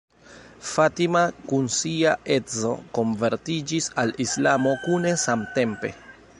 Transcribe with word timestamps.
Fatima 0.69 1.21
kun 1.51 1.67
sia 1.75 2.13
edzo 2.37 2.73
konvertiĝis 2.99 3.93
al 4.05 4.17
Islamo 4.29 4.77
kune 4.87 5.17
samtempe. 5.29 5.97